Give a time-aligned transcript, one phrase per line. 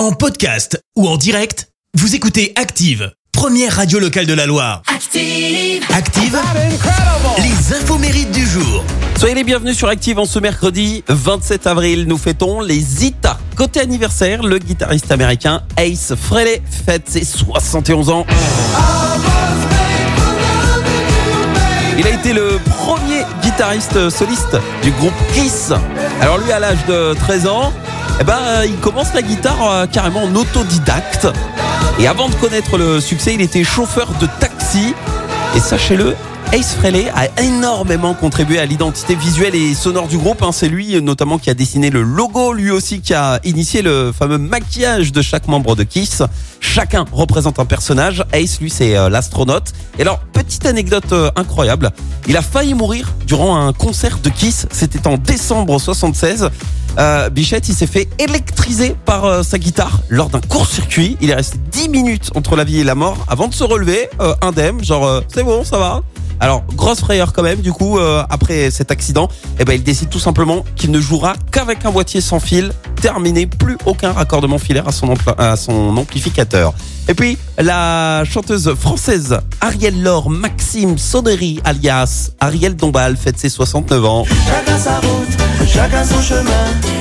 [0.00, 4.80] En podcast ou en direct, vous écoutez Active, première radio locale de la Loire.
[4.86, 5.84] Active.
[5.94, 6.38] Active,
[7.36, 8.82] les infos mérites du jour.
[9.18, 12.06] Soyez les bienvenus sur Active en ce mercredi 27 avril.
[12.08, 13.38] Nous fêtons les Ita.
[13.56, 18.24] Côté anniversaire, le guitariste américain Ace Frehley fête ses 71 ans.
[21.98, 25.72] Il a été le premier guitariste soliste du groupe Kiss.
[26.22, 27.70] Alors lui, à l'âge de 13 ans,
[28.20, 31.26] eh ben, il commence la guitare euh, carrément en autodidacte.
[31.98, 34.94] Et avant de connaître le succès, il était chauffeur de taxi.
[35.56, 36.14] Et sachez-le,
[36.52, 40.42] Ace Frehley a énormément contribué à l'identité visuelle et sonore du groupe.
[40.42, 40.50] hein.
[40.50, 44.36] C'est lui notamment qui a dessiné le logo, lui aussi qui a initié le fameux
[44.36, 46.24] maquillage de chaque membre de Kiss.
[46.58, 48.24] Chacun représente un personnage.
[48.32, 49.72] Ace, lui, c'est euh, l'astronaute.
[49.96, 51.92] Et alors, petite anecdote euh, incroyable.
[52.26, 54.66] Il a failli mourir durant un concert de Kiss.
[54.72, 56.50] C'était en décembre 76.
[56.98, 61.16] Euh, Bichette, il s'est fait électriser par sa guitare lors d'un court-circuit.
[61.20, 64.10] Il est resté 10 minutes entre la vie et la mort avant de se relever,
[64.42, 66.02] indemne, genre c'est bon, ça va.
[66.40, 70.08] Alors, grosse frayeur quand même, du coup, euh, après cet accident, eh ben, il décide
[70.08, 74.88] tout simplement qu'il ne jouera qu'avec un boîtier sans fil, terminé, plus aucun raccordement filaire
[74.88, 76.72] à son, amplificateur.
[77.08, 84.04] Et puis, la chanteuse française Ariel Laure Maxime Sonnery, alias Ariel Dombal, fête ses 69
[84.04, 84.24] ans.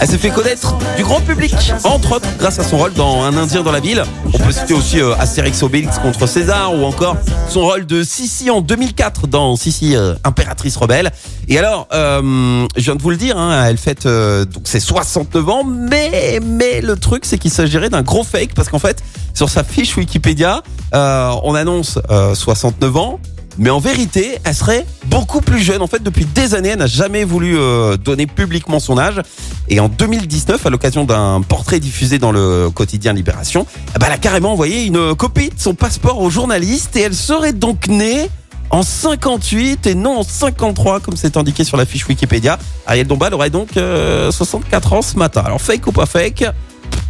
[0.00, 3.36] Elle s'est fait connaître du grand public, entre autres grâce à son rôle dans Un
[3.36, 4.02] Indien dans la ville.
[4.34, 7.16] On peut citer aussi euh, Astérix Obélix contre César ou encore
[7.48, 11.12] son rôle de Sissi en 2004 dans Sissi euh, impératrice rebelle.
[11.46, 14.80] Et alors, euh, je viens de vous le dire, hein, elle fête euh, donc ses
[14.80, 19.02] 69 ans, mais mais le truc c'est qu'il s'agirait d'un gros fake parce qu'en fait
[19.34, 23.20] sur sa fiche Wikipédia, on annonce euh, 69 ans.
[23.60, 25.82] Mais en vérité, elle serait beaucoup plus jeune.
[25.82, 29.20] En fait, depuis des années, elle n'a jamais voulu euh, donner publiquement son âge.
[29.68, 34.14] Et en 2019, à l'occasion d'un portrait diffusé dans le quotidien Libération, eh ben, elle
[34.14, 38.30] a carrément envoyé une copie de son passeport au journaliste et elle serait donc née
[38.70, 42.58] en 58 et non en 53 comme c'est indiqué sur la fiche Wikipédia.
[42.86, 45.42] Ariel Dombal aurait donc euh, 64 ans ce matin.
[45.44, 46.46] Alors fake ou pas fake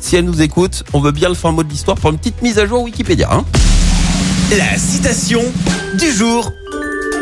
[0.00, 2.42] si elle nous écoute, on veut bien le fin mot de l'histoire pour une petite
[2.42, 3.28] mise à jour Wikipédia.
[3.30, 3.44] Hein.
[4.50, 5.42] La citation
[5.94, 6.52] du jour.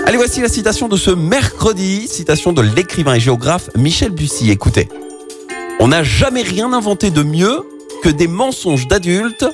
[0.06, 4.50] Allez, voici la citation de ce mercredi, citation de l'écrivain et géographe Michel Bussy.
[4.50, 4.88] Écoutez,
[5.78, 7.60] on n'a jamais rien inventé de mieux
[8.02, 9.46] que des mensonges d'adultes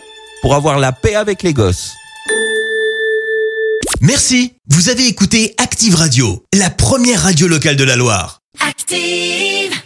[0.42, 1.92] pour avoir la paix avec les gosses.
[4.00, 4.54] Merci.
[4.68, 8.40] Vous avez écouté Active Radio, la première radio locale de la Loire.
[8.60, 9.85] Active.